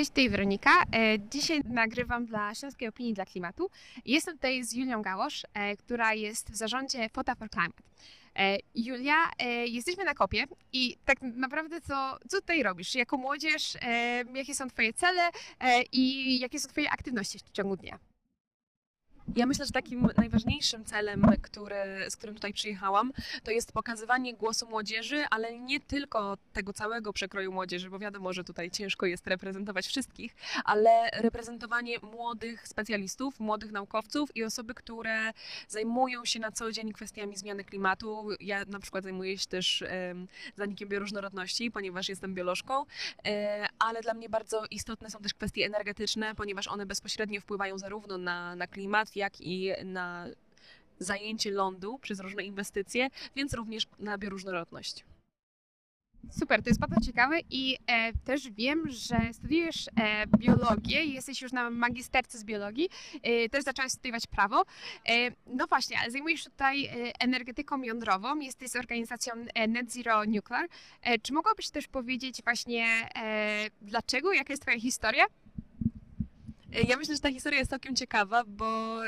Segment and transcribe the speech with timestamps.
[0.00, 0.70] Cześć, tutaj Weronika.
[0.82, 3.70] E, dzisiaj nagrywam dla Śląskiej Opinii dla Klimatu.
[4.04, 7.82] Jestem tutaj z Julią Gałosz, e, która jest w zarządzie Fota for Climate.
[8.36, 9.14] E, Julia,
[9.64, 12.94] jesteśmy na kopie i tak naprawdę co, co tutaj robisz?
[12.94, 13.76] Jako młodzież,
[14.34, 15.30] jakie są Twoje cele
[15.92, 17.98] i jakie są Twoje aktywności w ciągu dnia?
[19.36, 21.74] Ja myślę, że takim najważniejszym celem, który,
[22.08, 23.12] z którym tutaj przyjechałam,
[23.44, 28.44] to jest pokazywanie głosu młodzieży, ale nie tylko tego całego przekroju młodzieży, bo wiadomo, że
[28.44, 35.32] tutaj ciężko jest reprezentować wszystkich, ale reprezentowanie młodych specjalistów, młodych naukowców i osoby, które
[35.68, 38.28] zajmują się na co dzień kwestiami zmiany klimatu.
[38.40, 39.84] Ja na przykład zajmuję się też
[40.56, 42.84] zanikiem bioróżnorodności, ponieważ jestem biolożką,
[43.26, 48.18] e, ale dla mnie bardzo istotne są też kwestie energetyczne, ponieważ one bezpośrednio wpływają zarówno
[48.18, 50.26] na, na klimat, jak i na
[50.98, 55.04] zajęcie lądu przez różne inwestycje, więc również na bioróżnorodność.
[56.30, 61.52] Super, to jest bardzo ciekawe i e, też wiem, że studiujesz e, biologię, jesteś już
[61.52, 62.88] na magisterce z biologii,
[63.22, 64.62] e, też zaczęłaś studiować prawo.
[65.08, 70.24] E, no właśnie, ale zajmujesz tutaj e, energetyką jądrową, jesteś z organizacją e, Net Zero
[70.24, 70.68] Nuclear.
[71.22, 73.08] czy mogłabyś też powiedzieć właśnie
[73.82, 75.24] dlaczego, jaka jest twoja historia?
[76.88, 78.98] Ja myślę, że ta historia jest całkiem ciekawa, bo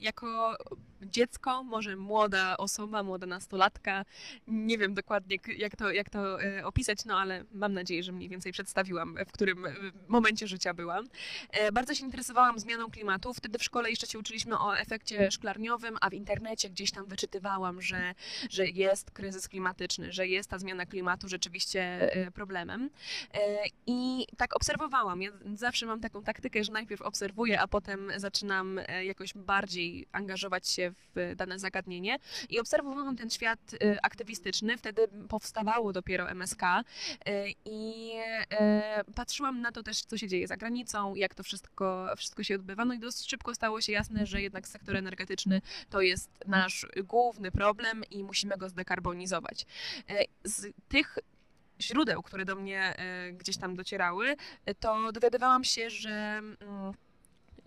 [0.00, 0.56] jako
[1.06, 4.04] dziecko, może młoda osoba, młoda nastolatka.
[4.46, 8.28] Nie wiem dokładnie, jak to, jak to e, opisać, no ale mam nadzieję, że mniej
[8.28, 9.72] więcej przedstawiłam, w którym e,
[10.08, 11.04] momencie życia byłam.
[11.50, 13.34] E, bardzo się interesowałam zmianą klimatu.
[13.34, 17.82] Wtedy w szkole jeszcze się uczyliśmy o efekcie szklarniowym, a w internecie gdzieś tam wyczytywałam,
[17.82, 18.14] że,
[18.50, 22.90] że jest kryzys klimatyczny, że jest ta zmiana klimatu rzeczywiście problemem.
[23.86, 25.22] I tak obserwowałam.
[25.22, 30.93] Ja zawsze mam taką taktykę, że najpierw obserwuję, a potem zaczynam jakoś bardziej angażować się
[31.14, 34.76] w dane zagadnienie i obserwowałam ten świat y, aktywistyczny.
[34.76, 36.82] Wtedy powstawało dopiero MSK y,
[37.64, 38.12] i
[39.08, 42.54] y, patrzyłam na to też, co się dzieje za granicą, jak to wszystko, wszystko się
[42.54, 42.84] odbywa.
[42.84, 45.60] No i dosyć szybko stało się jasne, że jednak sektor energetyczny
[45.90, 49.66] to jest nasz główny problem i musimy go zdekarbonizować.
[50.44, 51.18] Z tych
[51.80, 52.94] źródeł, które do mnie
[53.32, 54.36] gdzieś tam docierały,
[54.80, 56.94] to dowiadywałam się, że mm,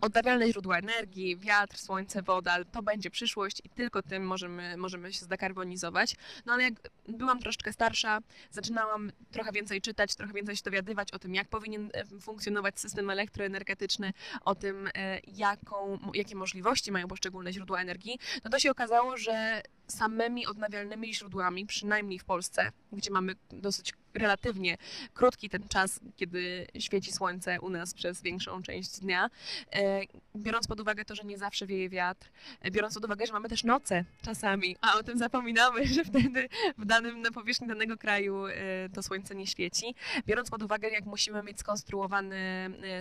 [0.02, 5.26] odnawialne źródła energii, wiatr, słońce, woda, to będzie przyszłość i tylko tym możemy, możemy się
[5.26, 6.16] zdekarbonizować.
[6.46, 6.74] No ale jak
[7.08, 8.20] byłam troszeczkę starsza,
[8.52, 13.10] zaczynałam trochę więcej czytać, trochę więcej się dowiadywać o tym, jak powinien e, funkcjonować system
[13.10, 19.18] elektroenergetyczny, o tym, e, jaką, jakie możliwości mają poszczególne źródła energii, no to się okazało,
[19.18, 24.78] że samymi odnawialnymi źródłami, przynajmniej w Polsce, gdzie mamy dosyć relatywnie
[25.14, 29.30] krótki ten czas, kiedy świeci słońce u nas przez większą część dnia,
[29.72, 30.02] e,
[30.36, 32.30] biorąc pod uwagę to, że nie zawsze wieje wiatr,
[32.62, 36.50] e, biorąc pod uwagę, że mamy też noce czasami, a o tym zapominamy, że wtedy
[36.78, 38.54] w danym, na powierzchni danego kraju e,
[38.94, 39.96] to słońce nie świeci,
[40.28, 42.38] biorąc pod uwagę, jak musimy mieć skonstruowany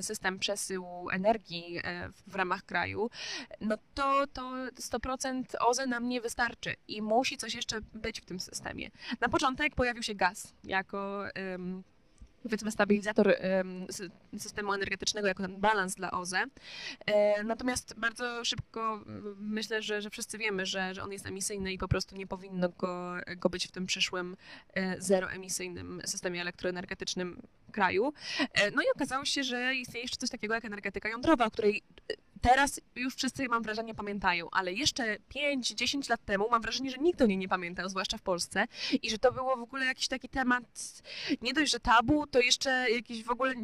[0.00, 1.80] system przesyłu energii
[2.26, 3.10] w ramach kraju,
[3.60, 4.42] no to, to
[4.80, 8.90] 100% OZE nam nie wystarczy i musi coś jeszcze być w tym systemie.
[9.20, 11.24] Na początek pojawił się gaz jako
[12.46, 13.36] powiedzmy stabilizator
[14.38, 16.44] systemu energetycznego jako ten balans dla OZE.
[17.06, 19.04] E, natomiast bardzo szybko
[19.38, 22.68] myślę, że, że wszyscy wiemy, że, że on jest emisyjny i po prostu nie powinno
[22.68, 24.36] go, go być w tym przyszłym
[24.74, 28.12] e, zeroemisyjnym systemie elektroenergetycznym kraju.
[28.52, 31.82] E, no i okazało się, że istnieje jeszcze coś takiego jak energetyka jądrowa, o której
[32.40, 37.22] teraz już wszyscy, mam wrażenie, pamiętają, ale jeszcze 5-10 lat temu mam wrażenie, że nikt
[37.22, 38.66] o niej nie pamiętał, zwłaszcza w Polsce,
[39.02, 41.02] i że to było w ogóle jakiś taki temat,
[41.42, 43.54] nie dość, że tabu, to jeszcze jakiś w ogóle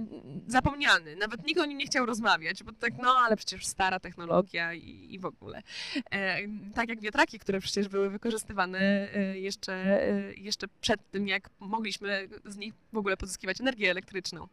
[0.47, 1.17] zapomniany.
[1.17, 5.15] Nawet nikt o nim nie chciał rozmawiać, bo tak, no ale przecież stara technologia i,
[5.15, 5.63] i w ogóle.
[6.11, 6.39] E,
[6.75, 8.79] tak jak wiatraki, które przecież były wykorzystywane
[9.15, 14.49] e, jeszcze, e, jeszcze przed tym, jak mogliśmy z nich w ogóle pozyskiwać energię elektryczną.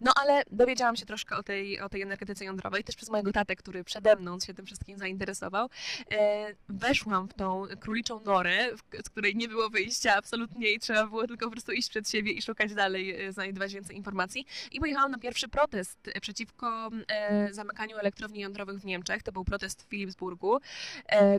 [0.00, 3.56] No ale dowiedziałam się troszkę o tej, o tej energetyce jądrowej, też przez mojego tatę,
[3.56, 5.68] który przede mną się tym wszystkim zainteresował.
[6.12, 8.68] E, weszłam w tą króliczą norę,
[9.04, 12.32] z której nie było wyjścia absolutnie i trzeba było tylko po prostu iść przed siebie
[12.32, 14.46] i szukać dalej, e, znajdować więcej informacji.
[14.72, 19.22] I pojechałam na pierwszy protest przeciwko e, zamykaniu elektrowni jądrowych w Niemczech.
[19.22, 20.58] To był protest w Philipsburgu.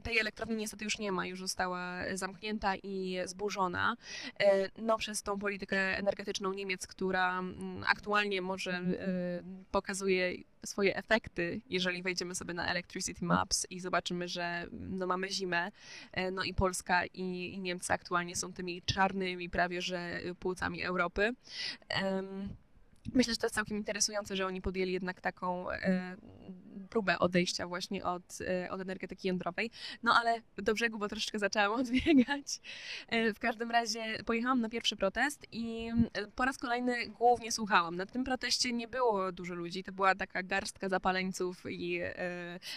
[0.03, 3.95] Tej elektrowni niestety już nie ma, już została zamknięta i zburzona.
[4.77, 10.33] No przez tą politykę energetyczną Niemiec, która mm, aktualnie aktualnie może y, pokazuje
[10.65, 15.71] swoje efekty, jeżeli wejdziemy sobie na Electricity Maps i zobaczymy, że no, mamy zimę,
[16.11, 21.33] e, no i Polska i, i Niemcy aktualnie są tymi czarnymi prawie że płucami Europy.
[23.13, 26.15] Myślę, że to jest całkiem interesujące, że oni podjęli jednak taką e,
[26.89, 29.71] próbę odejścia właśnie od, e, od energetyki jądrowej.
[30.03, 32.59] No ale do brzegu, bo troszeczkę zaczęłam odbiegać.
[33.07, 37.95] E, w każdym razie pojechałam na pierwszy protest i e, po raz kolejny głównie słuchałam.
[37.95, 42.01] Na tym proteście nie było dużo ludzi, to była taka garstka zapaleńców i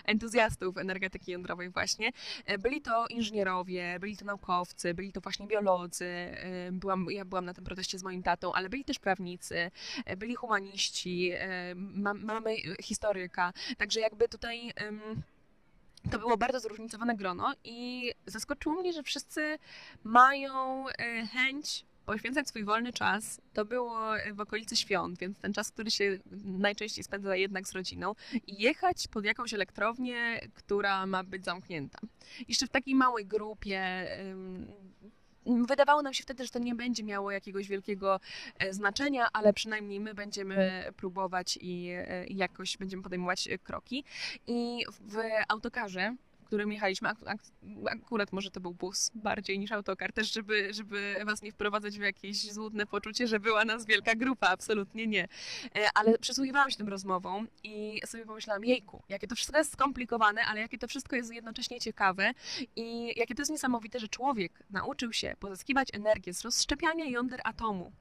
[0.04, 2.10] entuzjastów energetyki jądrowej właśnie.
[2.58, 6.06] Byli to inżynierowie, byli to naukowcy, byli to właśnie biolodzy.
[6.72, 9.70] Byłam, ja byłam na tym proteście z moim tatą, ale byli też prawnicy,
[10.16, 11.32] byli humaniści,
[12.14, 13.52] mamy historyka.
[13.84, 14.72] Także jakby tutaj
[16.10, 19.58] to było bardzo zróżnicowane grono i zaskoczyło mnie, że wszyscy
[20.04, 23.40] mają e, chęć poświęcać swój wolny czas.
[23.52, 24.00] To było
[24.32, 28.14] w okolicy świąt, więc ten czas, który się najczęściej spędza jednak z rodziną,
[28.46, 31.98] i jechać pod jakąś elektrownię, która ma być zamknięta.
[32.48, 34.08] Jeszcze w takiej małej grupie
[35.46, 38.20] Wydawało nam się wtedy, że to nie będzie miało jakiegoś wielkiego
[38.58, 44.04] e, znaczenia, ale przynajmniej my będziemy próbować i, e, jakoś będziemy podejmować e, kroki.
[44.46, 45.18] I w
[45.48, 47.38] autokarze którym jechaliśmy, ak
[47.90, 52.02] akurat może to był bus bardziej niż autokar, też żeby, żeby was nie wprowadzać w
[52.02, 55.28] jakieś złudne poczucie, że była nas wielka grupa, absolutnie nie.
[55.76, 60.40] E, ale przysłuchiwałam się tym rozmowom i sobie pomyślałam, jejku, jakie to wszystko jest skomplikowane,
[60.42, 62.32] ale jakie to wszystko jest jednocześnie ciekawe
[62.76, 67.92] i jakie to jest niesamowite, że człowiek nauczył się pozyskiwać energię z rozszczepiania jąder atomu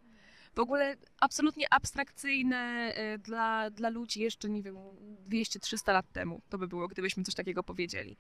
[0.56, 4.76] w ogóle absolutnie abstrakcyjne y, dla, dla ludzi jeszcze, nie wiem,
[5.30, 6.42] 200-300 lat temu.
[6.50, 8.18] To by było, gdybyśmy coś takiego powiedzieli.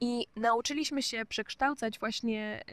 [0.00, 2.64] I nauczyliśmy się przekształcać właśnie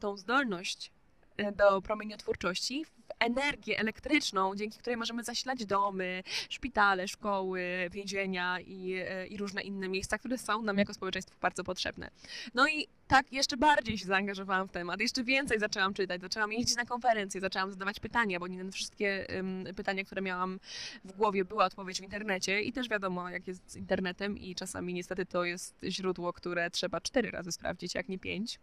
[0.00, 0.92] tą zdolność
[1.40, 8.94] y, do promieniotwórczości w energię elektryczną, dzięki której możemy zasilać domy, szpitale, szkoły, więzienia i,
[8.94, 12.10] y, i różne inne miejsca, które są nam jako społeczeństwo bardzo potrzebne.
[12.54, 16.76] No i tak jeszcze bardziej się zaangażowałam w temat, jeszcze więcej zaczęłam czytać, zaczęłam jeździć
[16.76, 20.60] na konferencje, zaczęłam zadawać pytania, bo nie na wszystkie um, pytania, które miałam
[21.04, 24.94] w głowie, była odpowiedź w internecie i też wiadomo, jak jest z internetem i czasami
[24.94, 28.58] niestety to jest źródło, które trzeba cztery razy sprawdzić, jak nie pięć.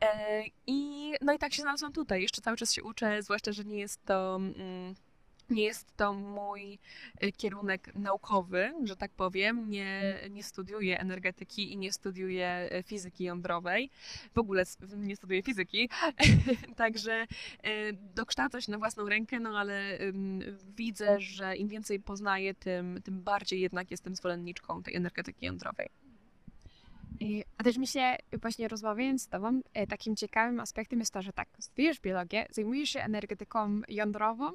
[0.00, 3.64] E, I no i tak się znalazłam tutaj, jeszcze cały czas się uczę, zwłaszcza, że
[3.64, 4.32] nie jest to...
[4.32, 4.94] Um,
[5.50, 6.78] nie jest to mój
[7.24, 9.70] y, kierunek naukowy, że tak powiem.
[9.70, 13.90] Nie, nie studiuję energetyki i nie studiuję y, fizyki jądrowej.
[14.34, 14.64] W ogóle
[14.96, 15.90] nie studiuję fizyki.
[16.76, 17.26] Także
[17.66, 19.98] y, dokształcę się na własną rękę, no ale
[20.76, 26.07] widzę, że im więcej poznaję, tym, tym bardziej jednak jestem zwolenniczką tej energetyki jądrowej.
[27.58, 31.48] A też myślę, właśnie rozmawiając z Tobą, e, takim ciekawym aspektem jest to, że tak,
[31.58, 34.52] studiujesz biologię, zajmujesz się energetyką jądrową.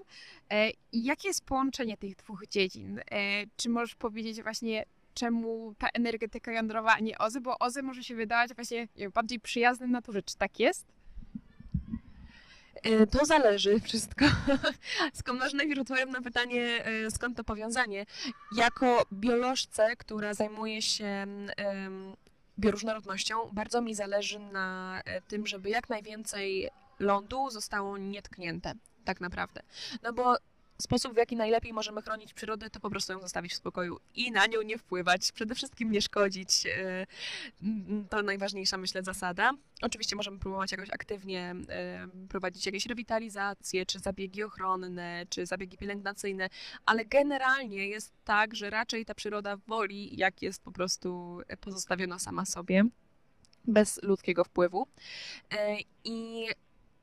[0.52, 3.00] E, jakie jest połączenie tych dwóch dziedzin?
[3.00, 3.04] E,
[3.58, 7.42] czy możesz powiedzieć właśnie, czemu ta energetyka jądrowa, a nie OZY?
[7.42, 10.24] Bo OZY może się wydawać właśnie bardziej przyjaznym naturze.
[10.24, 10.86] Czy tak jest?
[13.12, 14.26] To zależy wszystko.
[15.14, 18.06] Skąd można najpierw odpowiem na pytanie, skąd to powiązanie.
[18.56, 21.28] Jako biolożce, która zajmuje się
[22.60, 26.70] bioróżnorodnością, bardzo mi zależy na e, tym, żeby jak najwięcej
[27.00, 28.74] lądu zostało nietknięte,
[29.06, 29.62] tak naprawdę.
[30.04, 30.36] No bo
[30.84, 34.32] sposób, w jaki najlepiej możemy chronić przyrodę, to po prostu ją zostawić w spokoju i
[34.32, 36.66] na nią nie wpływać, przede wszystkim nie szkodzić.
[36.66, 37.08] E,
[38.10, 39.52] to najważniejsza, myślę, zasada.
[39.82, 46.50] Oczywiście możemy próbować jakoś aktywnie e, prowadzić jakieś rewitalizacje, czy zabiegi ochronne, czy zabiegi pielęgnacyjne,
[46.86, 52.46] ale generalnie jest tak, że raczej ta przyroda woli, jak jest po prostu pozostawiona sama
[52.46, 52.84] sobie,
[53.66, 54.88] bez ludzkiego wpływu.
[55.52, 56.48] E, I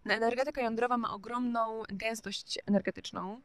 [0.05, 3.40] energetyka jądrowa ma ogromną gęstość energetyczną,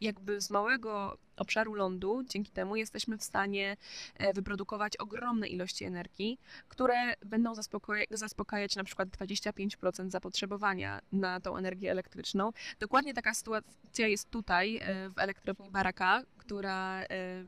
[0.00, 3.76] jakby z małego obszaru lądu, dzięki temu jesteśmy w stanie
[4.14, 7.52] e, wyprodukować ogromne ilości energii, które będą
[8.10, 12.52] zaspokajać na przykład 25% zapotrzebowania na tą energię elektryczną.
[12.80, 17.44] Dokładnie taka sytuacja jest tutaj e, w elektrowni Baraka, która e,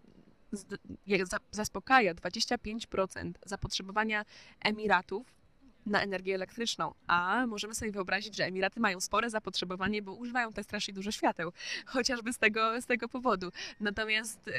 [1.50, 4.24] zaspokaja 25% zapotrzebowania
[4.60, 5.39] Emiratów
[5.86, 6.94] na energię elektryczną.
[7.06, 11.52] A możemy sobie wyobrazić, że Emiraty mają spore zapotrzebowanie, bo używają też strasznie dużo świateł,
[11.86, 13.52] chociażby z tego, z tego powodu.
[13.80, 14.50] Natomiast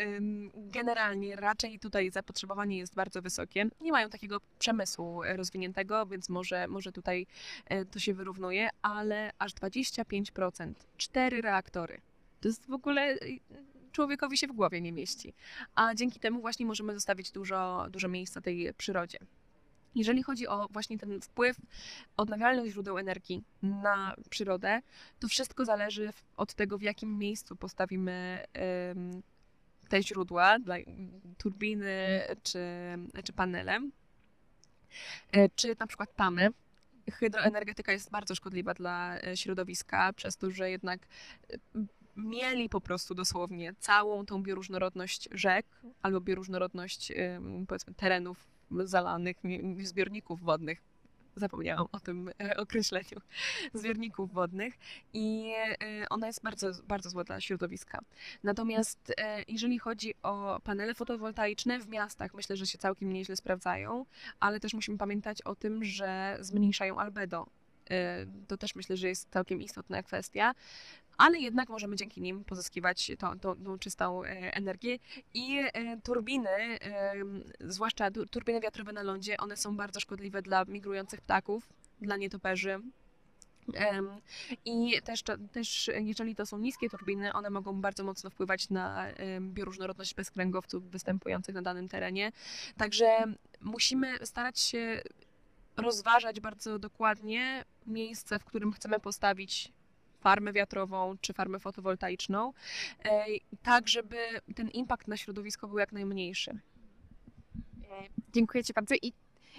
[0.55, 3.65] generalnie raczej tutaj zapotrzebowanie jest bardzo wysokie.
[3.81, 7.27] Nie mają takiego przemysłu rozwiniętego, więc może, może tutaj
[7.65, 12.01] e, to się wyrównuje, ale aż 25%, cztery reaktory.
[12.41, 13.39] To jest w ogóle y,
[13.91, 15.33] człowiekowi się w głowie nie mieści.
[15.75, 19.19] A dzięki temu właśnie możemy zostawić dużo, dużo miejsca tej przyrodzie.
[19.95, 21.57] Jeżeli chodzi o właśnie ten wpływ
[22.17, 24.81] odnawialnych źródeł energii na przyrodę,
[25.19, 28.45] to wszystko zależy od tego, w jakim miejscu postawimy
[29.91, 30.57] te źródła,
[31.37, 32.59] turbiny czy,
[33.23, 33.79] czy panele,
[35.31, 36.49] e, czy na przykład tamy.
[37.11, 41.07] Hydroenergetyka jest bardzo szkodliwa dla e, środowiska, przez to, że jednak
[42.15, 45.65] mieli po prostu dosłownie całą tą bioróżnorodność rzek
[46.01, 47.11] albo bioróżnorodność
[47.67, 48.50] powiedzmy terenów
[48.85, 49.37] zalanych,
[49.83, 50.81] zbiorników wodnych
[51.35, 53.21] zapomniałam o tym e, określeniu,
[53.73, 54.73] zbiorników wodnych
[55.13, 57.99] i e, ona jest bardzo, bardzo zła dla środowiska.
[58.43, 64.05] Natomiast e, jeżeli chodzi o panele fotowoltaiczne w miastach, myślę, że się całkiem nieźle sprawdzają,
[64.39, 67.47] ale też musimy pamiętać o tym, że zmniejszają albedo.
[68.47, 70.53] To też myślę, że jest całkiem istotna kwestia
[71.21, 74.97] ale jednak możemy dzięki nim pozyskiwać tą, tą, tą czystą energię.
[75.33, 75.59] I
[76.03, 76.79] turbiny,
[77.59, 81.69] zwłaszcza turbiny wiatrowe na lądzie, one są bardzo szkodliwe dla migrujących ptaków,
[82.01, 82.79] dla nietoperzy.
[84.65, 89.07] I też, też jeżeli to są niskie turbiny, one mogą bardzo mocno wpływać na
[89.39, 92.31] bioróżnorodność bezkręgowców występujących na danym terenie.
[92.77, 93.23] Także
[93.61, 95.01] musimy starać się
[95.77, 99.71] rozważać bardzo dokładnie miejsce, w którym chcemy postawić
[100.21, 102.53] farmę wiatrową czy farmę fotowoltaiczną,
[103.63, 104.17] tak żeby
[104.55, 106.51] ten impact na środowisko był jak najmniejszy.
[106.51, 108.95] E, dziękuję Ci bardzo.
[109.01, 109.13] I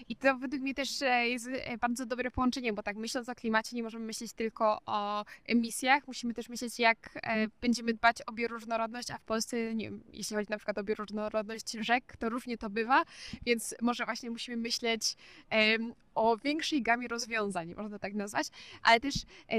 [0.09, 3.35] i to według mnie też e, jest e, bardzo dobre połączenie, bo tak myśląc o
[3.35, 7.19] klimacie nie możemy myśleć tylko o emisjach, musimy też myśleć jak
[7.61, 12.16] będziemy dbać o bioróżnorodność, a w Polsce, nie jeśli chodzi na przykład o bioróżnorodność rzek,
[12.16, 13.02] to różnie to bywa,
[13.47, 15.16] więc może właśnie musimy myśleć
[16.14, 18.47] o większej gamie rozwiązań, można tak nazwać,
[18.83, 19.14] ale też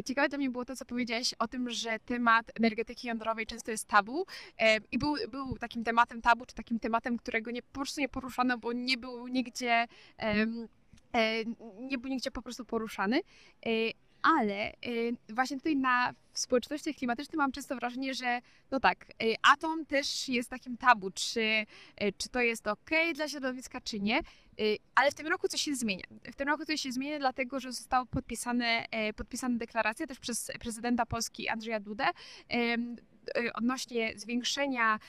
[0.06, 3.88] ciekawe dla mnie było to, co powiedziałeś o tym, że temat energetyki jądrowej często jest
[3.88, 4.26] tabu
[4.92, 8.58] i był, był takim tematem tabu, czy takim tematem, którego nie, po prostu nie poruszano,
[8.58, 9.88] bo nie był nigdzie
[11.14, 11.46] E,
[11.80, 13.22] nie był nigdzie po prostu poruszany.
[14.24, 14.74] Ale e,
[15.30, 18.40] właśnie tutaj na społeczności klimatycznej mam często wrażenie, że
[18.72, 19.06] no tak,
[19.54, 21.66] atom też jest takim tabu, czy,
[22.18, 24.20] czy to jest ok dla środowiska, czy nie.
[24.96, 26.04] Ale w tym roku coś się zmienia.
[26.32, 31.06] W tym roku coś się zmienia, dlatego że została podpisane, podpisana deklaracja też przez prezydenta
[31.06, 32.06] Polski Andrzeja Dudę
[33.54, 35.00] odnośnie zwiększenia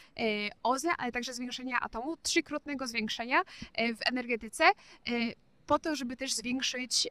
[0.62, 3.42] OZE, ale także zwiększenia atomu, trzykrotnego zwiększenia
[3.78, 4.64] w energetyce
[5.66, 7.08] po to, żeby też zwiększyć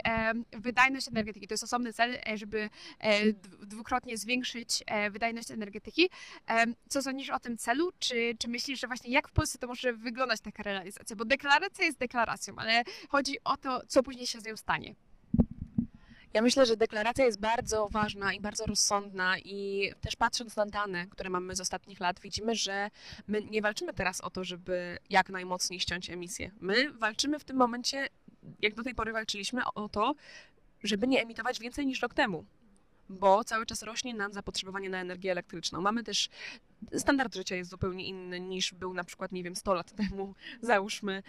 [0.51, 1.47] wydajność energetyki.
[1.47, 2.69] To jest osobny cel, e, żeby
[2.99, 3.33] e,
[3.65, 6.09] dwukrotnie zwiększyć e, wydajność energetyki.
[6.89, 7.91] Co sądzisz o tym celu?
[7.99, 11.15] Czy, czy myślisz, że właśnie jak w Polsce to może wyglądać taka realizacja?
[11.15, 14.95] Bo deklaracja jest deklaracją, ale chodzi o to, co później się z nią stanie.
[16.33, 21.07] Ja myślę, że deklaracja jest bardzo ważna i bardzo rozsądna i też patrząc na dane,
[21.07, 22.89] które mamy z ostatnich lat, widzimy, że
[23.27, 26.51] my nie walczymy teraz o to, żeby jak najmocniej ściąć emisję.
[26.59, 28.07] My walczymy w tym momencie
[28.61, 30.15] jak do tej pory walczyliśmy o to,
[30.83, 32.45] żeby nie emitować więcej niż rok temu
[33.09, 35.81] bo cały czas rośnie nam zapotrzebowanie na energię elektryczną.
[35.81, 36.29] Mamy też
[36.97, 41.23] standard życia jest zupełnie inny niż był na przykład, nie wiem, 100 lat temu, załóżmy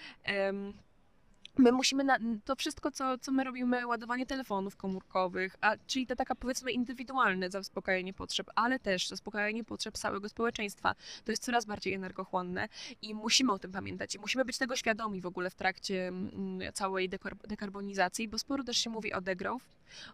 [1.59, 6.17] my musimy na, to wszystko, co, co my robimy, ładowanie telefonów komórkowych, a, czyli to
[6.17, 10.95] taka powiedzmy indywidualne zaspokajanie potrzeb, ale też zaspokajanie potrzeb całego społeczeństwa.
[11.25, 12.69] To jest coraz bardziej energochłonne
[13.03, 16.73] i musimy o tym pamiętać i musimy być tego świadomi w ogóle w trakcie mm,
[16.73, 17.09] całej
[17.49, 19.67] dekarbonizacji, bo sporo też się mówi o degrowth,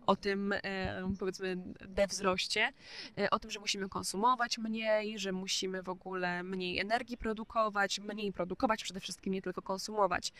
[0.07, 1.57] o tym e, powiedzmy
[1.89, 2.73] dewzroście,
[3.19, 8.33] e, o tym, że musimy konsumować mniej, że musimy w ogóle mniej energii produkować, mniej
[8.33, 10.33] produkować przede wszystkim, nie tylko konsumować.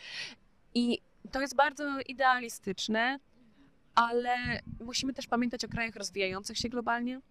[0.75, 0.99] I
[1.31, 3.19] to jest bardzo idealistyczne,
[3.95, 4.35] ale
[4.79, 7.21] musimy też pamiętać o krajach rozwijających się globalnie.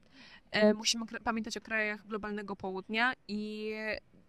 [0.51, 3.73] E, musimy pamiętać o krajach globalnego południa i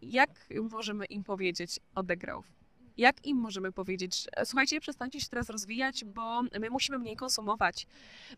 [0.01, 2.61] jak możemy im powiedzieć o degrowth
[2.98, 7.88] jak im możemy powiedzieć, słuchajcie, przestańcie się teraz rozwijać, bo my musimy mniej konsumować.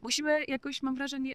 [0.01, 1.33] Musimy jakoś, mam wrażenie,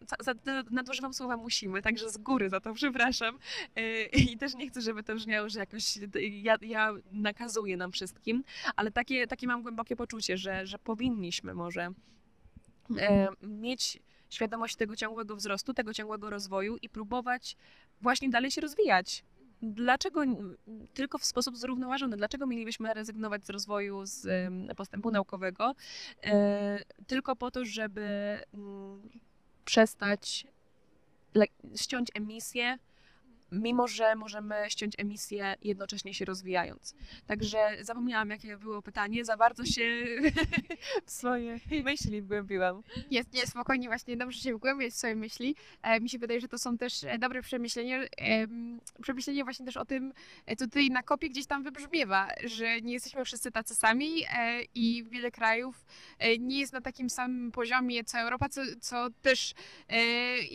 [0.71, 3.39] nadużywam słowa musimy, także z góry za to przepraszam.
[3.79, 5.99] Y, I też nie chcę, żeby to brzmiało, że jakoś
[6.31, 8.45] ja, ja nakazuję nam wszystkim,
[8.77, 11.93] ale takie, takie mam głębokie poczucie, że, że powinniśmy może
[12.99, 13.99] e, mieć
[14.31, 17.57] świadomość tego ciągłego wzrostu, tego ciągłego rozwoju i próbować
[18.01, 19.25] właśnie dalej się rozwijać
[19.63, 20.21] dlaczego
[20.95, 24.29] tylko w sposób zrównoważony, dlaczego mielibyśmy rezygnować z rozwoju, z
[24.77, 25.75] postępu naukowego,
[26.25, 29.09] e, tylko po to, żeby mm,
[29.65, 30.47] przestać
[31.77, 32.79] ściąć emisję
[33.53, 36.95] mimo że możemy ściąć emisję jednocześnie się rozwijając.
[37.27, 39.83] Także zapomniałam, jakie było pytanie, za bardzo się
[41.07, 42.83] w swoje myśli wgłębiłam.
[43.11, 45.57] Jest, nie, spokojnie, właśnie dobrze się wgłębiać w swoje myśli.
[45.83, 48.47] E, mi się wydaje, że to są też e, dobre przemyślenia, e,
[49.03, 50.13] przemyślenie właśnie też o tym,
[50.47, 54.63] e, co tutaj na kopie gdzieś tam wybrzmiewa, że nie jesteśmy wszyscy tacy sami e,
[54.75, 55.85] i wiele krajów
[56.19, 59.55] e, nie jest na takim samym poziomie co Europa, co, co też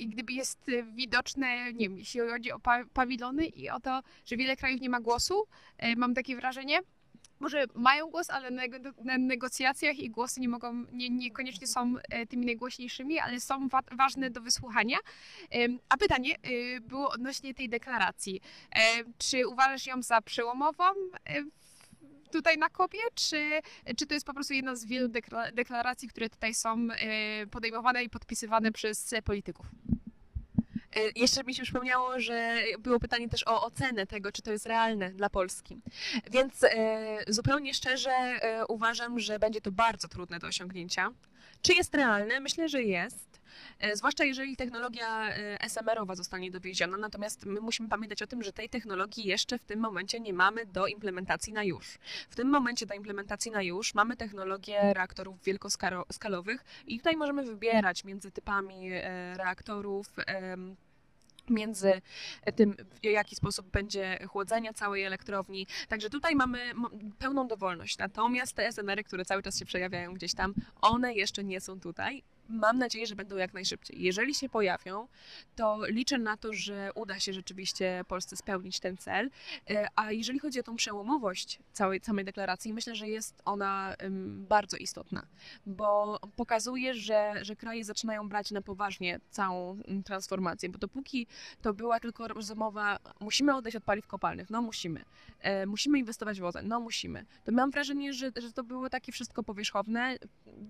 [0.05, 0.59] gdyby jest
[0.93, 2.59] widoczne, nie wiem, jeśli chodzi o
[2.94, 5.48] pawilony i o to, że wiele krajów nie ma głosu,
[5.78, 6.80] e, mam takie wrażenie.
[7.40, 12.46] może mają głos, ale na, negocjacjach ich głosy nie mogą, nie, niekoniecznie są e, tymi
[12.46, 14.98] najgłośniejszymi, ale są wa ważne do wysłuchania.
[15.90, 18.42] A pytanie e, było odnośnie tej deklaracji.
[18.75, 18.80] E,
[19.18, 20.84] czy uważasz ją za przełomową
[22.32, 23.62] tutaj na kopie, czy,
[23.98, 25.08] czy to jest po prostu jedna z wielu
[25.54, 26.88] deklaracji, które tutaj są
[27.52, 29.66] podejmowane i podpisywane przez polityków?
[30.95, 34.65] E, jeszcze mi się przypomniało, że było pytanie też o ocenę tego, czy to jest
[34.65, 35.77] realne dla Polski.
[36.31, 41.12] Więc e, zupełnie szczerze e, uważam, że będzie to bardzo trudne do osiągnięcia.
[41.62, 42.39] Czy jest realne?
[42.39, 43.33] Myślę, że jest.
[43.93, 45.29] Zwłaszcza jeżeli technologia
[45.60, 49.79] SMR-owa zostanie dowieziona, natomiast my musimy pamiętać o tym, że tej technologii jeszcze w tym
[49.79, 51.98] momencie nie mamy do implementacji na już.
[52.29, 58.03] W tym momencie do implementacji na już mamy technologię reaktorów wielkoskalowych i tutaj możemy wybierać
[58.03, 58.89] między typami
[59.36, 60.07] reaktorów,
[61.50, 62.01] między
[62.55, 65.67] tym, w jaki sposób będzie chłodzenie całej elektrowni.
[65.88, 66.74] Także tutaj mamy
[67.19, 67.98] pełną dowolność.
[67.98, 72.24] Natomiast te SMR-y, które cały czas się przejawiają gdzieś tam, one jeszcze nie są tutaj
[72.50, 74.01] mam nadzieję, że będą jak najszybciej.
[74.01, 75.07] Jeżeli się pojawią,
[75.55, 79.29] to liczę na to, że uda się rzeczywiście Polsce spełnić ten cel.
[79.69, 83.95] E, a jeżeli chodzi o tą przełomowość całej, samej deklaracji, myślę, że jest ona
[84.27, 85.27] bardzo istotna,
[85.65, 91.27] bo pokazuje, że, że kraje zaczynają brać na poważnie całą transformację, bo dopóki
[91.62, 95.05] to była tylko rozmowa, musimy odejść od paliw kopalnych, no musimy,
[95.39, 99.12] e, musimy inwestować w OZE, no musimy, to mam wrażenie, że, że to było takie
[99.12, 100.17] wszystko powierzchowne,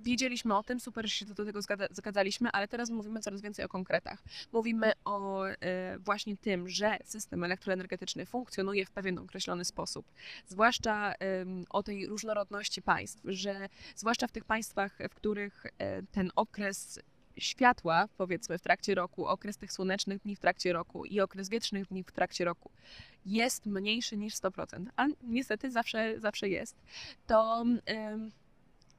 [0.04, 1.62] wiedzieliśmy o tym, super się do tego
[1.92, 4.24] zgadzaliśmy, ale teraz mówimy coraz więcej o konkretach.
[4.52, 5.56] Mówimy o e,
[6.00, 10.06] właśnie tym, że system elektroenergetyczny funkcjonuje w pewien określony sposób,
[10.48, 11.14] zwłaszcza
[11.70, 17.00] o tej różnorodności państw, że zwłaszcza w tych państwach, w których e, ten okres
[17.38, 21.88] światła, powiedzmy, w trakcie roku, okres tych słonecznych dni w trakcie roku i okres wietrznych
[21.88, 22.72] dni w trakcie roku
[23.26, 26.76] jest mniejszy niż 100%, a niestety zawsze, zawsze jest,
[27.28, 27.66] to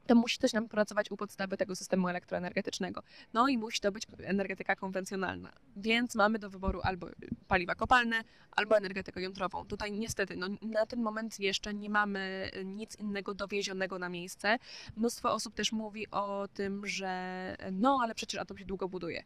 [0.07, 3.03] to musi coś nam pracować u podstawy tego systemu elektroenergetycznego.
[3.33, 5.53] No i musi to być energetyka konwencjonalna.
[5.75, 7.07] Więc mamy do wyboru albo
[7.47, 9.65] paliwa kopalne, albo energetykę jądrową.
[9.65, 14.57] Tutaj niestety, no, na ten moment jeszcze nie mamy nic innego dowiezionego na miejsce.
[14.95, 19.23] Mnóstwo osób też mówi o tym, że no, ale przecież atom się długo buduje.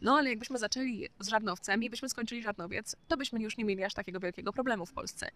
[0.00, 3.84] No ale jakbyśmy zaczęli z żarnowcem i byśmy skończyli żarnowiec, to byśmy już nie mieli
[3.84, 5.30] aż takiego wielkiego problemu w Polsce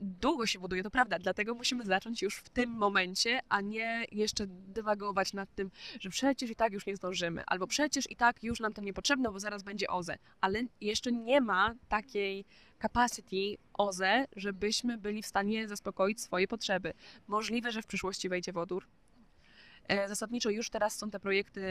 [0.00, 4.46] długo się buduje, to prawda, dlatego musimy zacząć już w tym momencie, a nie jeszcze
[4.46, 5.70] dywagować nad tym,
[6.00, 9.32] że przecież i tak już nie zdążymy, albo przecież i tak już nam to niepotrzebne,
[9.32, 12.44] bo zaraz będzie OZE, ale jeszcze nie ma takiej
[12.82, 16.92] capacity OZE, żebyśmy byli w stanie zaspokoić swoje potrzeby.
[17.26, 18.86] Możliwe, że w przyszłości wejdzie wodór.
[19.88, 21.62] E, zasadniczo już teraz są te projekty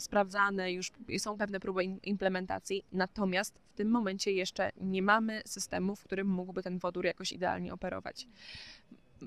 [0.00, 6.04] sprawdzane, już są pewne próby implementacji, natomiast w tym momencie jeszcze nie mamy systemu, w
[6.04, 8.28] którym mógłby ten wodór jakoś idealnie operować.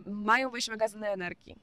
[0.05, 1.55] Mają wejść magazyny energii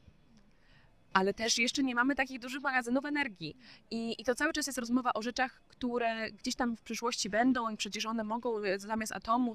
[1.12, 3.56] ale też jeszcze nie mamy takich dużych magazynów energii.
[3.90, 7.70] I, I, to cały czas jest rozmowa o rzeczach, które gdzieś tam w przyszłości będą
[7.70, 9.54] i przecież one mogą e, zamiast atomu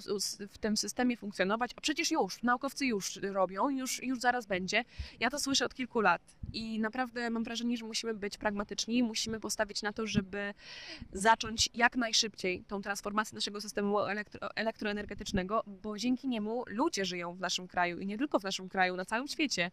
[0.49, 1.71] w tym systemie funkcjonować.
[1.75, 4.83] A przecież już, naukowcy już robią, już, już zaraz będzie.
[5.19, 6.21] Ja to słyszę od kilku lat
[6.53, 10.53] i naprawdę mam wrażenie, że musimy być pragmatyczni, musimy postawić na to, żeby
[11.13, 17.39] zacząć jak najszybciej tą transformację naszego systemu elektro, elektroenergetycznego, bo dzięki niemu ludzie żyją w
[17.39, 19.71] naszym kraju i nie tylko w naszym kraju, na całym świecie.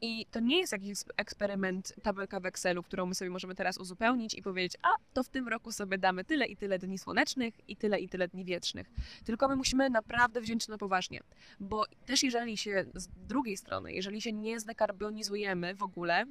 [0.00, 4.34] I to nie jest jakiś eksperyment, tabelka w Excelu, którą my sobie możemy teraz uzupełnić
[4.34, 7.76] i powiedzieć, a to w tym roku sobie damy tyle i tyle dni słonecznych i
[7.76, 8.90] tyle i tyle dni wietrznych.
[9.24, 11.20] Tylko my musimy naprawdę wziąć to na poważnie,
[11.60, 16.26] bo też jeżeli się z drugiej strony, jeżeli się nie zdekarbonizujemy w ogóle,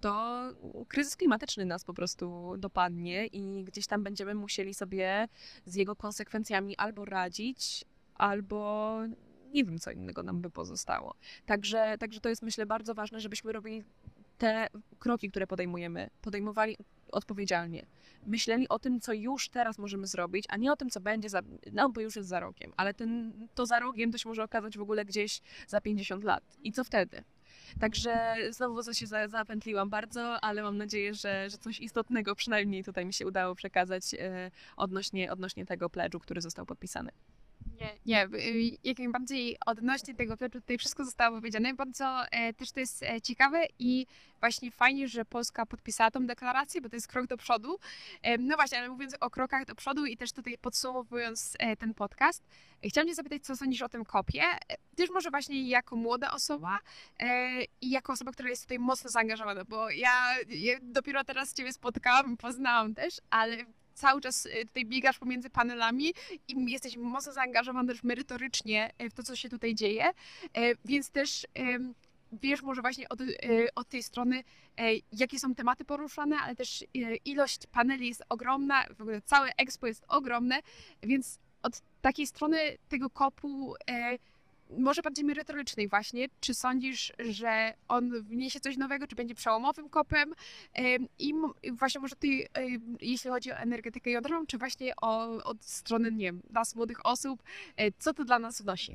[0.00, 0.42] to
[0.88, 5.28] kryzys klimatyczny nas po prostu dopadnie i gdzieś tam będziemy musieli sobie
[5.66, 8.98] z jego konsekwencjami albo radzić, albo
[9.54, 11.14] nie wiem, co innego nam by pozostało.
[11.46, 13.84] Także, także to jest, myślę, bardzo ważne, żebyśmy robili
[14.38, 16.76] te kroki, które podejmujemy, podejmowali
[17.12, 17.86] odpowiedzialnie.
[18.26, 21.42] Myśleli o tym, co już teraz możemy zrobić, a nie o tym, co będzie za,
[21.72, 24.78] no bo już jest za rogiem, ale ten, to za rogiem to się może okazać
[24.78, 26.44] w ogóle gdzieś za 50 lat.
[26.62, 27.24] I co wtedy?
[27.80, 33.06] Także znowu za się zapętliłam bardzo, ale mam nadzieję, że, że coś istotnego przynajmniej tutaj
[33.06, 37.10] mi się udało przekazać e, odnośnie, odnośnie tego pledżu, który został podpisany.
[37.80, 41.74] Nie, nie, y, jak najbardziej odnośnie tego pleczu tutaj wszystko zostało powiedziane.
[41.74, 44.06] Bardzo e, też to jest e, ciekawe i
[44.40, 47.78] właśnie fajnie, że Polska podpisała tą deklarację, bo to jest krok do przodu.
[48.22, 51.94] E, no właśnie, ale mówiąc o krokach do przodu i też tutaj podsumowując e, ten
[51.94, 52.42] podcast,
[52.84, 54.42] e, chciałam Cię zapytać, co sądzisz o tym kopie?
[54.42, 56.78] E, też może właśnie jako młoda osoba
[57.80, 62.36] i jako osoba, która jest tutaj mocno zaangażowana, bo ja, ja dopiero teraz Ciebie spotkałam,
[62.36, 63.56] poznałam też, ale
[63.94, 66.14] cały czas e, tutaj biegasz pomiędzy panelami
[66.48, 70.04] i jesteś mocno zaangażowany też merytorycznie e, w to, co się tutaj dzieje,
[70.84, 71.46] więc też
[72.32, 73.20] wiesz może właśnie od,
[73.74, 74.44] od tej strony,
[75.12, 76.84] jakie są tematy poruszane, ale też
[77.24, 80.60] ilość paneli jest ogromna, w ogóle całe expo jest ogromne,
[81.02, 83.74] więc od takiej strony tego kopu
[84.78, 90.34] może bardziej merytorycznej właśnie, czy sądzisz, że on wniesie coś nowego, czy będzie przełomowym kopem
[91.18, 91.34] i
[91.72, 92.28] właśnie może ty,
[93.00, 97.42] jeśli chodzi o energetykę jądrową, czy właśnie o, od strony, nie wiem, nas młodych osób,
[97.76, 98.94] e, co to dla nas wnosi?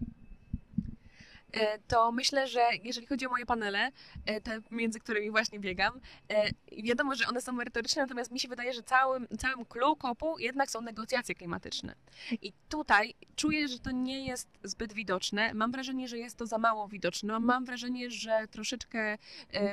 [1.51, 3.91] E, to myślę, że jeżeli chodzi o moje panele,
[4.25, 6.49] e, te między którymi właśnie biegam, e,
[6.83, 10.71] wiadomo, że one są merytoryczne, natomiast mi się wydaje, że całym, całym clue kopu jednak
[10.71, 11.95] są negocjacje klimatyczne.
[12.41, 15.53] I tutaj czuję, że to nie jest zbyt widoczne.
[15.53, 17.39] Mam wrażenie, że jest to za mało widoczne.
[17.39, 19.17] Mam wrażenie, że troszeczkę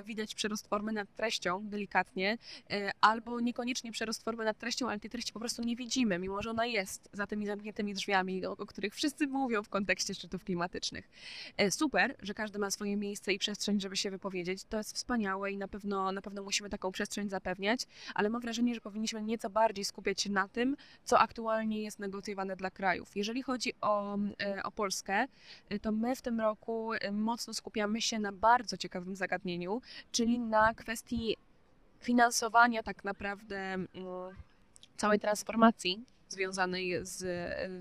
[0.04, 2.38] widać przerost formy nad treścią, delikatnie,
[3.00, 6.50] albo niekoniecznie przerost formy nad treścią, ale tej treści po prostu nie widzimy, mimo że
[6.50, 11.08] ona jest za tymi zamkniętymi drzwiami, o, o których wszyscy mówią w kontekście szczytów klimatycznych
[11.70, 14.64] super, że każdy ma swoje miejsce i przestrzeń, żeby się wypowiedzieć.
[14.64, 18.74] To jest wspaniałe i na pewno, na pewno musimy taką przestrzeń zapewniać, ale mam wrażenie,
[18.74, 23.16] że powinniśmy nieco bardziej skupiać się na tym, co aktualnie jest negocjowane dla krajów.
[23.16, 25.26] Jeżeli chodzi o, e, o Polskę,
[25.68, 30.38] e, to my w tym roku e, mocno skupiamy się na bardzo ciekawym zagadnieniu, czyli
[30.38, 31.36] na kwestii
[32.00, 33.88] finansowania tak naprawdę mm,
[34.96, 37.18] całej transformacji związanej z,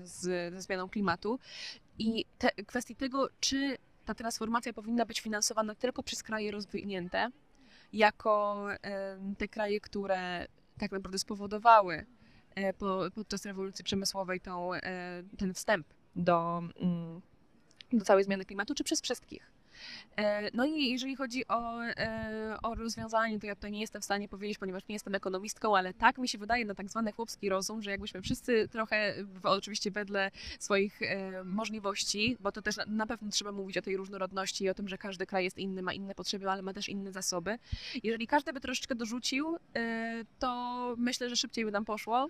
[0.08, 1.38] z, ze zmianą klimatu
[1.98, 7.30] i te, kwestii tego, czy ta transformacja powinna być finansowana tylko przez kraje rozwinięte,
[7.92, 8.66] jako
[9.38, 10.46] te kraje, które
[10.78, 12.06] tak naprawdę spowodowały
[12.54, 17.20] e, po, podczas rewolucji przemysłowej tą, e, ten wstęp do, mm,
[17.92, 19.55] do całej zmiany klimatu, czy przez wszystkich.
[20.16, 24.04] E, no i jeżeli chodzi o, e, o rozwiązanie, to ja tutaj nie jestem w
[24.04, 27.48] stanie powiedzieć, ponieważ nie jestem ekonomistką, ale tak mi się wydaje na tak zwany chłopski
[27.48, 33.30] rozum, że jakbyśmy wszyscy trochę, oczywiście wedle swoich e, możliwości, bo to też na pewno
[33.30, 36.14] trzeba mówić o tej różnorodności i o tym, że każdy kraj jest inny, ma inne
[36.14, 37.58] potrzeby, ale ma też inne zasoby.
[38.02, 39.56] Jeżeli każdy by troszeczkę dorzucił,
[40.38, 42.28] to myślę, że szybciej by nam poszło,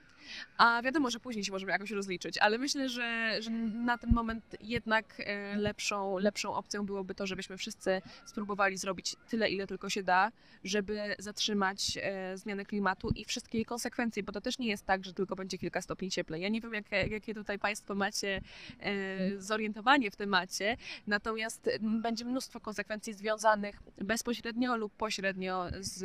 [0.59, 4.57] a wiadomo, że później się możemy jakoś rozliczyć, ale myślę, że, że na ten moment
[4.61, 5.23] jednak
[5.57, 10.33] lepszą, lepszą opcją byłoby to, że żebyśmy wszyscy spróbowali zrobić tyle, ile tylko się da,
[10.65, 15.05] żeby zatrzymać e, zmianę klimatu i wszystkie jej konsekwencje, bo to też nie jest tak,
[15.05, 16.43] że tylko będzie kilka stopni cieplej.
[16.43, 18.41] Ja nie wiem, jak, jakie tutaj Państwo macie
[18.81, 25.99] e, zorientowanie w temacie, natomiast będzie mnóstwo konsekwencji związanych bezpośrednio lub pośrednio z,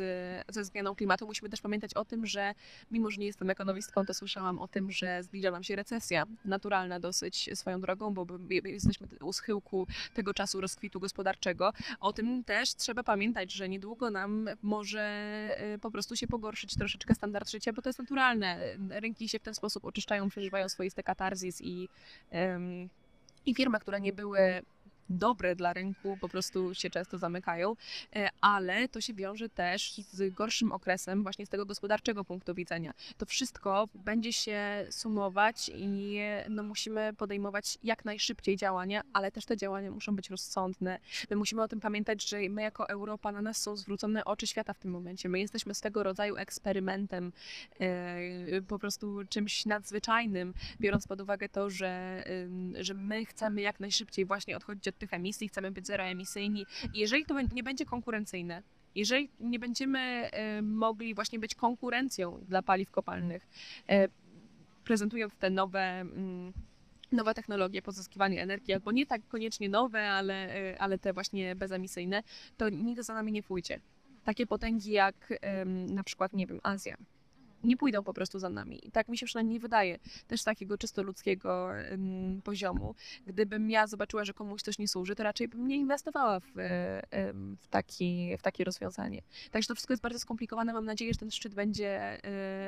[0.48, 1.26] ze zmianą klimatu.
[1.26, 2.54] Musimy też pamiętać o tym, że
[2.90, 7.00] mimo, że nie jestem ekonomistką, to słyszałam o tym, że zbliża nam się recesja, naturalna
[7.00, 8.26] dosyć swoją drogą, bo
[8.64, 11.72] jesteśmy u schyłku tego czasu rozkwitu gospodarczego gospodarczego.
[12.00, 15.02] O tym też trzeba pamiętać, że niedługo nam może
[15.74, 18.58] y, po prostu się pogorszyć troszeczkę standard życia, bo to jest naturalne.
[18.90, 21.88] Rynki się w ten sposób oczyszczają, przeżywają swoiste katarzis i,
[23.46, 24.62] i firmy, które nie były
[25.10, 27.76] dobre dla rynku po prostu się często zamykają,
[28.16, 32.92] e, ale to się wiąże też z gorszym okresem właśnie z tego gospodarczego punktu widzenia.
[33.18, 39.56] To wszystko będzie się sumować i no, musimy podejmować jak najszybciej działania, ale też te
[39.56, 40.98] działania muszą być rozsądne.
[41.30, 44.72] My musimy o tym pamiętać, że my jako Europa, na nas są zwrócone oczy świata
[44.72, 45.28] w tym momencie.
[45.28, 47.32] My jesteśmy swego rodzaju eksperymentem,
[47.80, 52.24] e, po prostu czymś nadzwyczajnym, biorąc pod uwagę to, że,
[52.74, 56.66] że my chcemy jak najszybciej właśnie odchodzić od tych emisji, chcemy być zeroemisyjni.
[56.94, 58.62] Jeżeli to nie będzie konkurencyjne,
[58.94, 63.46] jeżeli nie będziemy e, mogli właśnie być konkurencją dla paliw kopalnych,
[63.88, 64.08] e,
[64.84, 66.52] prezentując te nowe mm,
[67.12, 72.22] nowe technologie pozyskiwania energii, albo nie tak koniecznie nowe, ale, e, ale te właśnie bezemisyjne,
[72.56, 73.80] to nigdy za nami nie pójdzie.
[74.24, 75.32] Takie potęgi jak
[75.88, 76.96] na przykład, nie wiem, Azja,
[77.64, 78.88] nie pójdą po prostu za nami.
[78.88, 81.70] I tak mi się przynajmniej wydaje, też z takiego czysto ludzkiego
[82.44, 82.94] poziomu.
[83.26, 86.46] Gdybym ja zobaczyła, że komuś coś nie służy, to raczej bym nie inwestowała w,
[87.60, 89.22] w, taki, w takie rozwiązanie.
[89.50, 90.72] Także to wszystko jest bardzo skomplikowane.
[90.72, 92.20] Mam nadzieję, że ten szczyt będzie,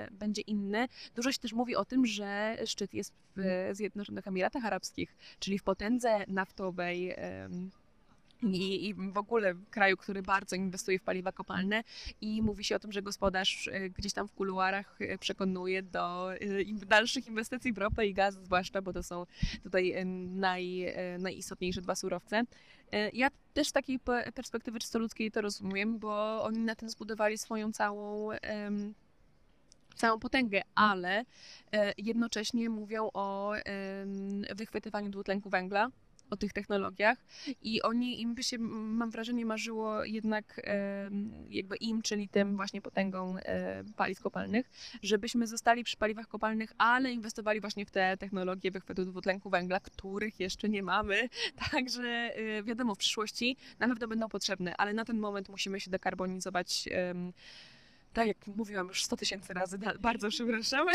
[0.09, 0.89] um, będzie inny.
[1.15, 5.63] Dużo się też mówi o tym, że szczyt jest w Zjednoczonych Emiratach Arabskich, czyli w
[5.63, 7.15] potędze naftowej
[8.43, 11.85] i, i w ogóle kraju, który bardzo inwestuje w paliwa kopalne
[12.21, 16.35] i mówi się o tym, że gospodarz e, gdzieś tam w kuluarach e, przekonuje do
[16.35, 16.39] e,
[16.87, 19.27] dalszych inwestycji w ropę i gaz zwłaszcza, bo to są
[19.63, 22.43] tutaj naj, najistotniejsze dwa surowce.
[23.13, 24.01] Ja też z takiej
[24.35, 28.29] perspektywy czysto ludzkiej to rozumiem, bo oni na tym zbudowali swoją całą
[29.95, 31.25] całą potęgę, ale
[31.99, 33.53] jednocześnie mówią o
[34.57, 35.91] wychwytywaniu dwutlenku węgla,
[36.35, 37.19] o tych technologiach
[37.63, 41.11] i oni, im by się, mam wrażenie, marzyło jednak e,
[41.51, 44.71] jakby im, czyli tym właśnie potęgą e, paliw kopalnych,
[45.03, 50.41] żebyśmy zostali przy paliwach kopalnych, ale inwestowali właśnie w te technologie wychwytu dwutlenku węgla, których
[50.41, 51.29] jeszcze nie mamy,
[51.71, 55.91] także e, wiadomo, w przyszłości na pewno będą potrzebne, ale na ten moment musimy się
[55.91, 56.89] dekarbonizować
[58.15, 60.87] tak jak mówiłam już 100 tysięcy razy, bardzo przepraszam,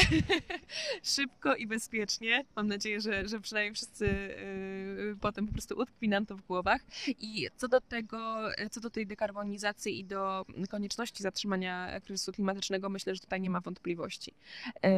[1.15, 2.45] szybko i bezpiecznie.
[2.55, 4.88] Mam nadzieję, że, że przynajmniej wszyscy yy,
[5.21, 6.81] potem po prostu utkwi nam to w głowach.
[7.07, 13.15] I co do tego, co do tej dekarbonizacji i do konieczności zatrzymania kryzysu klimatycznego, myślę,
[13.15, 14.33] że tutaj nie ma wątpliwości.
[14.83, 14.89] Yy,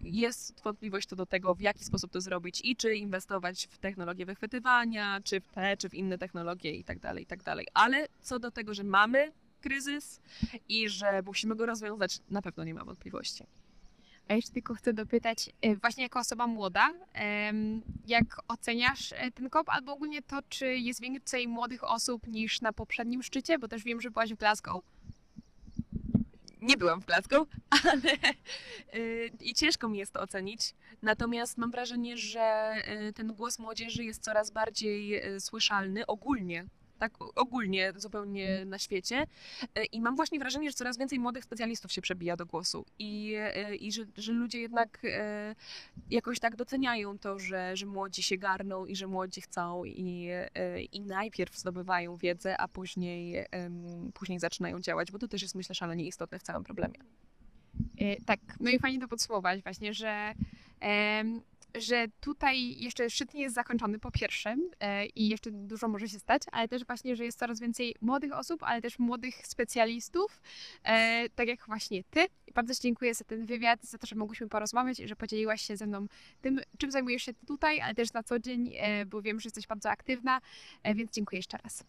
[0.00, 4.26] jest wątpliwość co do tego, w jaki sposób to zrobić i czy inwestować w technologię
[4.26, 7.66] wychwytywania, czy w te, czy w inne technologie i tak dalej, i tak dalej.
[7.74, 10.20] Ale co do tego, że mamy kryzys
[10.68, 13.44] i że musimy go rozwiązać, na pewno nie ma wątpliwości.
[14.30, 16.90] A jeszcze tylko chcę dopytać, e, właśnie jako osoba młoda,
[18.06, 22.72] jak oceniasz e, ten kop, albo ogólnie to, czy jest więcej młodych osób niż na
[22.72, 24.84] poprzednim szczycie, bo też wiem, że byłaś w Glasgow.
[26.62, 27.48] Nie byłam w Glasgow,
[27.92, 30.74] ale e, i ciężko mi jest to ocenić.
[31.02, 32.74] Natomiast mam wrażenie, że
[33.14, 36.66] ten głos młodzieży jest coraz bardziej słyszalny ogólnie
[37.00, 39.26] tak ogólnie zupełnie na świecie.
[39.74, 43.34] E, I mam właśnie wrażenie, że coraz więcej młodych specjalistów się przebija do głosu i,
[43.36, 45.54] e, i że, że ludzie jednak e,
[46.10, 50.30] jakoś tak doceniają to, że, że młodzi się garną i że młodzi chcą i,
[50.92, 53.46] i najpierw zdobywają wiedzę, a później,
[54.14, 56.94] później zaczynają działać, bo to też jest myślę szalenie istotne w całym problemie.
[58.26, 60.34] Tak, no i fajnie to podsumować właśnie, że
[61.78, 66.18] że tutaj jeszcze szczyt nie jest zakończony po pierwszym e, i jeszcze dużo może się
[66.18, 70.42] stać, ale też właśnie, że jest coraz więcej młodych osób, ale też młodych specjalistów,
[70.84, 72.26] e, tak jak właśnie ty.
[72.54, 75.76] Bardzo Ci dziękuję za ten wywiad, za to, że mogłyśmy porozmawiać i że podzieliłaś się
[75.76, 76.06] ze mną
[76.40, 79.66] tym, czym zajmujesz się tutaj, ale też na co dzień, e, bo wiem, że jesteś
[79.66, 80.40] bardzo aktywna,
[80.94, 81.84] więc dziękuję jeszcze raz.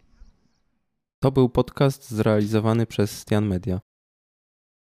[1.20, 3.80] To był podcast zrealizowany przez Stian Media.